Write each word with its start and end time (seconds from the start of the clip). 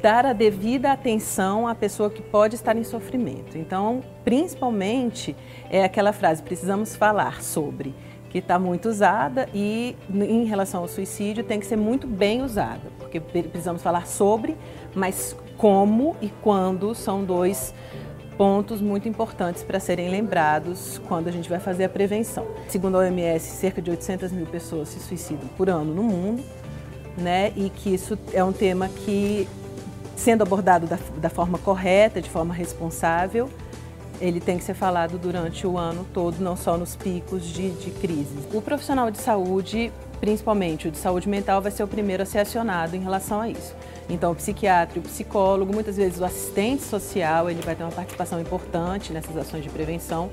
dar 0.00 0.26
a 0.26 0.32
devida 0.32 0.92
atenção 0.92 1.66
à 1.68 1.74
pessoa 1.74 2.10
que 2.10 2.22
pode 2.22 2.54
estar 2.54 2.76
em 2.76 2.84
sofrimento. 2.84 3.56
Então, 3.56 4.02
principalmente, 4.24 5.36
é 5.70 5.84
aquela 5.84 6.12
frase: 6.12 6.42
precisamos 6.42 6.96
falar 6.96 7.42
sobre, 7.42 7.94
que 8.28 8.38
está 8.38 8.58
muito 8.58 8.88
usada 8.88 9.48
e, 9.54 9.96
em 10.12 10.44
relação 10.44 10.82
ao 10.82 10.88
suicídio, 10.88 11.44
tem 11.44 11.60
que 11.60 11.66
ser 11.66 11.76
muito 11.76 12.06
bem 12.06 12.42
usada, 12.42 12.90
porque 12.98 13.20
precisamos 13.20 13.82
falar 13.82 14.06
sobre, 14.06 14.56
mas 14.94 15.36
como 15.56 16.16
e 16.22 16.28
quando 16.40 16.94
são 16.94 17.24
dois 17.24 17.74
pontos 18.40 18.80
muito 18.80 19.06
importantes 19.06 19.62
para 19.62 19.78
serem 19.78 20.08
lembrados 20.08 20.98
quando 21.06 21.28
a 21.28 21.30
gente 21.30 21.46
vai 21.46 21.60
fazer 21.60 21.84
a 21.84 21.88
prevenção. 21.90 22.46
Segundo 22.68 22.94
a 22.94 23.00
OMS, 23.00 23.44
cerca 23.44 23.82
de 23.82 23.90
800 23.90 24.32
mil 24.32 24.46
pessoas 24.46 24.88
se 24.88 24.98
suicidam 24.98 25.46
por 25.58 25.68
ano 25.68 25.92
no 25.92 26.02
mundo, 26.02 26.42
né? 27.18 27.52
E 27.54 27.68
que 27.68 27.92
isso 27.92 28.18
é 28.32 28.42
um 28.42 28.52
tema 28.52 28.88
que, 28.88 29.46
sendo 30.20 30.42
abordado 30.42 30.86
da, 30.86 30.98
da 31.16 31.30
forma 31.30 31.58
correta, 31.58 32.20
de 32.20 32.28
forma 32.28 32.52
responsável, 32.52 33.48
ele 34.20 34.38
tem 34.38 34.58
que 34.58 34.64
ser 34.64 34.74
falado 34.74 35.16
durante 35.16 35.66
o 35.66 35.78
ano 35.78 36.06
todo, 36.12 36.38
não 36.40 36.56
só 36.56 36.76
nos 36.76 36.94
picos 36.94 37.42
de, 37.46 37.70
de 37.70 37.90
crise. 37.90 38.36
O 38.52 38.60
profissional 38.60 39.10
de 39.10 39.16
saúde, 39.16 39.90
principalmente 40.20 40.88
o 40.88 40.90
de 40.90 40.98
saúde 40.98 41.26
mental, 41.26 41.62
vai 41.62 41.72
ser 41.72 41.82
o 41.82 41.88
primeiro 41.88 42.22
a 42.22 42.26
ser 42.26 42.40
acionado 42.40 42.94
em 42.94 43.00
relação 43.00 43.40
a 43.40 43.48
isso. 43.48 43.74
Então, 44.10 44.32
o 44.32 44.34
psiquiatra, 44.34 44.98
o 44.98 45.02
psicólogo, 45.02 45.72
muitas 45.72 45.96
vezes 45.96 46.20
o 46.20 46.24
assistente 46.24 46.82
social, 46.82 47.48
ele 47.48 47.62
vai 47.62 47.74
ter 47.74 47.82
uma 47.82 47.92
participação 47.92 48.38
importante 48.38 49.14
nessas 49.14 49.34
ações 49.38 49.62
de 49.62 49.70
prevenção. 49.70 50.30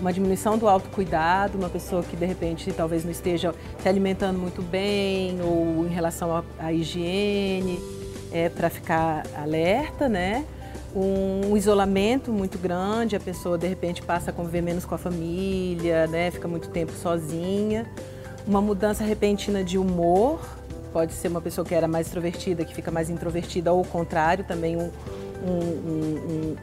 Uma 0.00 0.12
diminuição 0.12 0.56
do 0.56 0.68
autocuidado, 0.68 1.58
uma 1.58 1.68
pessoa 1.68 2.02
que 2.02 2.16
de 2.16 2.24
repente 2.24 2.72
talvez 2.72 3.04
não 3.04 3.10
esteja 3.10 3.54
se 3.82 3.88
alimentando 3.88 4.38
muito 4.38 4.62
bem 4.62 5.40
ou 5.42 5.84
em 5.84 5.88
relação 5.88 6.44
à 6.58 6.72
higiene, 6.72 7.80
é 8.30 8.48
para 8.48 8.70
ficar 8.70 9.24
alerta, 9.36 10.08
né? 10.08 10.44
um 10.94 11.56
isolamento 11.56 12.32
muito 12.32 12.58
grande, 12.58 13.14
a 13.14 13.20
pessoa 13.20 13.58
de 13.58 13.66
repente 13.66 14.02
passa 14.02 14.30
a 14.30 14.32
conviver 14.32 14.62
menos 14.62 14.84
com 14.84 14.94
a 14.94 14.98
família, 14.98 16.06
né, 16.06 16.30
fica 16.30 16.48
muito 16.48 16.70
tempo 16.70 16.92
sozinha. 16.92 17.86
Uma 18.46 18.60
mudança 18.60 19.04
repentina 19.04 19.62
de 19.62 19.76
humor, 19.76 20.40
pode 20.92 21.12
ser 21.12 21.28
uma 21.28 21.40
pessoa 21.40 21.64
que 21.64 21.74
era 21.74 21.86
mais 21.86 22.06
extrovertida, 22.06 22.64
que 22.64 22.74
fica 22.74 22.90
mais 22.90 23.10
introvertida, 23.10 23.72
ou 23.72 23.82
o 23.82 23.86
contrário, 23.86 24.44
também 24.44 24.76
um, 24.76 24.90
um, 25.44 25.52
um, 25.52 26.56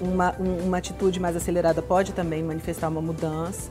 uma, 0.00 0.34
uma 0.38 0.78
atitude 0.78 1.20
mais 1.20 1.36
acelerada 1.36 1.82
pode 1.82 2.12
também 2.12 2.42
manifestar 2.42 2.88
uma 2.88 3.02
mudança. 3.02 3.70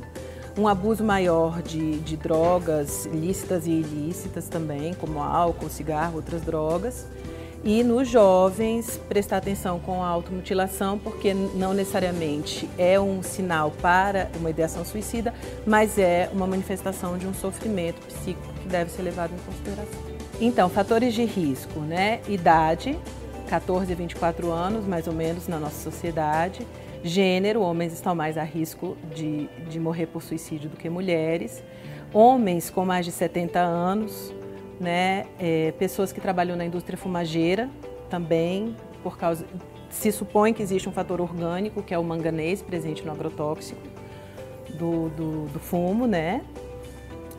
Um 0.57 0.67
abuso 0.67 1.03
maior 1.03 1.61
de, 1.61 1.99
de 1.99 2.17
drogas 2.17 3.05
lícitas 3.05 3.67
e 3.67 3.71
ilícitas 3.71 4.47
também, 4.49 4.93
como 4.95 5.21
álcool, 5.21 5.69
cigarro, 5.69 6.15
outras 6.15 6.41
drogas. 6.41 7.05
E 7.63 7.83
nos 7.83 8.07
jovens, 8.07 8.99
prestar 9.09 9.37
atenção 9.37 9.79
com 9.79 10.01
a 10.01 10.07
automutilação, 10.07 10.97
porque 10.97 11.33
não 11.33 11.73
necessariamente 11.73 12.69
é 12.77 12.99
um 12.99 13.21
sinal 13.21 13.71
para 13.81 14.29
uma 14.39 14.49
ideação 14.49 14.85
suicida, 14.85 15.33
mas 15.65 15.97
é 15.97 16.29
uma 16.31 16.47
manifestação 16.47 17.17
de 17.17 17.27
um 17.27 17.33
sofrimento 17.33 17.99
psíquico 18.07 18.53
que 18.61 18.67
deve 18.67 18.91
ser 18.91 19.01
levado 19.01 19.31
em 19.33 19.51
consideração. 19.51 19.99
Então, 20.39 20.69
fatores 20.69 21.13
de 21.13 21.25
risco, 21.25 21.79
né? 21.79 22.21
Idade, 22.27 22.97
14 23.47 23.91
a 23.91 23.95
24 23.95 24.51
anos, 24.51 24.85
mais 24.85 25.07
ou 25.07 25.13
menos, 25.13 25.47
na 25.47 25.57
nossa 25.59 25.81
sociedade. 25.89 26.67
Gênero, 27.03 27.61
homens 27.61 27.93
estão 27.93 28.13
mais 28.13 28.37
a 28.37 28.43
risco 28.43 28.97
de, 29.15 29.47
de 29.69 29.79
morrer 29.79 30.07
por 30.07 30.21
suicídio 30.21 30.69
do 30.69 30.77
que 30.77 30.89
mulheres. 30.89 31.63
Homens 32.13 32.69
com 32.69 32.85
mais 32.85 33.05
de 33.05 33.11
70 33.11 33.59
anos, 33.59 34.33
né? 34.79 35.25
É, 35.39 35.71
pessoas 35.79 36.11
que 36.11 36.19
trabalham 36.21 36.55
na 36.55 36.65
indústria 36.65 36.97
fumageira 36.97 37.69
também, 38.09 38.75
por 39.01 39.17
causa 39.17 39.45
se 39.89 40.11
supõe 40.11 40.53
que 40.53 40.61
existe 40.61 40.87
um 40.87 40.91
fator 40.91 41.21
orgânico 41.21 41.81
que 41.81 41.93
é 41.93 41.97
o 41.97 42.03
manganês 42.03 42.61
presente 42.61 43.05
no 43.05 43.11
agrotóxico 43.11 43.81
do, 44.77 45.09
do, 45.09 45.45
do 45.47 45.59
fumo, 45.59 46.05
né? 46.05 46.41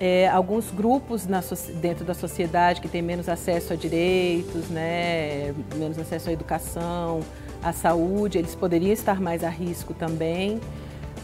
É, 0.01 0.29
alguns 0.29 0.71
grupos 0.71 1.27
na, 1.27 1.43
dentro 1.81 2.05
da 2.05 2.15
sociedade 2.15 2.81
que 2.81 2.89
têm 2.89 3.03
menos 3.03 3.29
acesso 3.29 3.73
a 3.73 3.77
direitos, 3.77 4.69
né, 4.69 5.53
menos 5.75 5.99
acesso 5.99 6.31
à 6.31 6.33
educação, 6.33 7.21
à 7.63 7.73
saúde, 7.73 8.39
eles 8.39 8.55
poderiam 8.55 8.93
estar 8.93 9.21
mais 9.21 9.43
a 9.43 9.49
risco 9.49 9.93
também. 9.93 10.61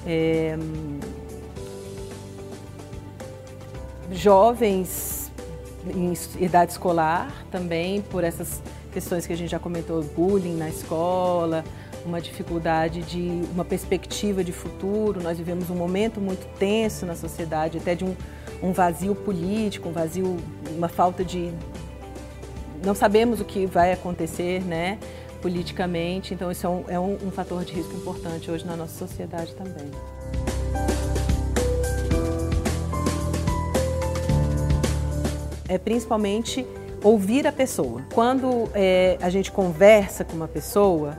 É, 0.04 0.58
jovens 4.10 5.30
em 5.86 6.12
idade 6.42 6.72
escolar 6.72 7.44
também, 7.50 8.00
por 8.02 8.24
essas 8.24 8.60
questões 8.92 9.26
que 9.26 9.32
a 9.32 9.36
gente 9.36 9.50
já 9.50 9.58
comentou, 9.58 10.02
bullying 10.02 10.56
na 10.56 10.68
escola, 10.68 11.64
uma 12.04 12.20
dificuldade 12.20 13.02
de 13.02 13.42
uma 13.52 13.64
perspectiva 13.64 14.44
de 14.44 14.52
futuro. 14.52 15.22
Nós 15.22 15.38
vivemos 15.38 15.70
um 15.70 15.74
momento 15.74 16.20
muito 16.20 16.46
tenso 16.58 17.06
na 17.06 17.14
sociedade, 17.14 17.78
até 17.78 17.94
de 17.94 18.04
um, 18.04 18.14
um 18.62 18.72
vazio 18.72 19.14
político, 19.14 19.88
um 19.88 19.92
vazio, 19.92 20.36
uma 20.76 20.88
falta 20.88 21.24
de. 21.24 21.50
Não 22.84 22.94
sabemos 22.94 23.40
o 23.40 23.44
que 23.44 23.66
vai 23.66 23.92
acontecer, 23.92 24.62
né? 24.62 24.98
politicamente, 25.40 26.32
então 26.32 26.50
isso 26.50 26.66
é 26.66 26.70
um, 26.70 26.84
é 26.88 26.98
um, 26.98 27.18
um 27.26 27.30
fator 27.30 27.66
de 27.66 27.74
risco 27.74 27.94
importante 27.94 28.50
hoje 28.50 28.64
na 28.64 28.74
nossa 28.76 29.06
sociedade 29.06 29.54
também. 29.54 29.90
é 35.68 35.78
principalmente 35.78 36.66
ouvir 37.02 37.46
a 37.46 37.52
pessoa. 37.52 38.02
Quando 38.12 38.68
é, 38.74 39.18
a 39.20 39.28
gente 39.28 39.50
conversa 39.50 40.24
com 40.24 40.34
uma 40.34 40.48
pessoa, 40.48 41.18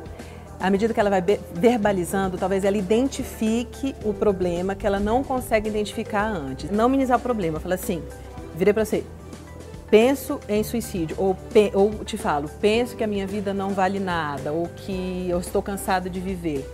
à 0.59 0.69
medida 0.69 0.93
que 0.93 0.99
ela 0.99 1.09
vai 1.09 1.23
verbalizando, 1.53 2.38
talvez 2.38 2.63
ela 2.63 2.77
identifique 2.77 3.95
o 4.03 4.13
problema 4.13 4.75
que 4.75 4.88
ela 4.88 4.99
não 4.99 5.23
consegue 5.23 5.69
identificar 5.69 6.25
antes. 6.25 6.69
Não 6.71 6.88
minimizar 6.88 7.17
o 7.17 7.21
problema, 7.21 7.59
fala 7.59 7.75
assim, 7.75 8.01
virei 8.55 8.73
para 8.73 8.85
você, 8.85 9.03
penso 9.89 10.39
em 10.47 10.63
suicídio, 10.63 11.16
ou, 11.19 11.38
ou 11.73 12.03
te 12.03 12.17
falo, 12.17 12.49
penso 12.59 12.95
que 12.95 13.03
a 13.03 13.07
minha 13.07 13.27
vida 13.27 13.53
não 13.53 13.71
vale 13.71 13.99
nada, 13.99 14.51
ou 14.51 14.67
que 14.67 15.27
eu 15.29 15.39
estou 15.39 15.61
cansado 15.61 16.09
de 16.09 16.19
viver. 16.19 16.69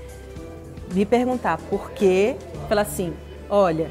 Me 0.94 1.06
perguntar 1.06 1.58
por 1.58 1.92
quê, 1.92 2.36
falar 2.68 2.82
assim, 2.82 3.14
olha, 3.50 3.90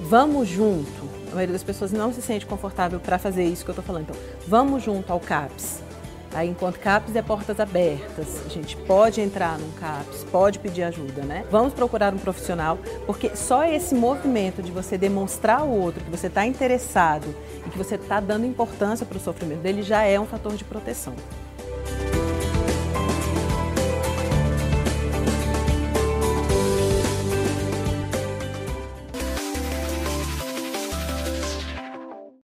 vamos 0.00 0.48
junto, 0.48 1.08
a 1.30 1.34
maioria 1.34 1.52
das 1.52 1.62
pessoas 1.62 1.92
não 1.92 2.12
se 2.12 2.20
sente 2.20 2.44
confortável 2.44 2.98
para 2.98 3.18
fazer 3.18 3.44
isso 3.44 3.64
que 3.64 3.70
eu 3.70 3.72
estou 3.72 3.84
falando. 3.84 4.04
Então, 4.10 4.16
vamos 4.46 4.82
junto 4.82 5.12
ao 5.12 5.20
CAPS. 5.20 5.89
Aí, 6.32 6.48
enquanto 6.48 6.78
CAPS 6.78 7.16
é 7.16 7.22
portas 7.22 7.58
abertas, 7.58 8.42
a 8.46 8.48
gente 8.48 8.76
pode 8.76 9.20
entrar 9.20 9.58
num 9.58 9.70
CAPS, 9.72 10.24
pode 10.30 10.60
pedir 10.60 10.84
ajuda, 10.84 11.22
né? 11.22 11.44
Vamos 11.50 11.72
procurar 11.72 12.14
um 12.14 12.18
profissional, 12.18 12.78
porque 13.04 13.34
só 13.34 13.64
esse 13.64 13.94
movimento 13.94 14.62
de 14.62 14.70
você 14.70 14.96
demonstrar 14.96 15.60
ao 15.60 15.68
outro 15.68 16.04
que 16.04 16.10
você 16.10 16.28
está 16.28 16.46
interessado 16.46 17.34
e 17.66 17.70
que 17.70 17.76
você 17.76 17.96
está 17.96 18.20
dando 18.20 18.46
importância 18.46 19.04
para 19.04 19.18
o 19.18 19.20
sofrimento 19.20 19.60
dele 19.60 19.82
já 19.82 20.02
é 20.04 20.20
um 20.20 20.26
fator 20.26 20.54
de 20.54 20.62
proteção. 20.62 21.14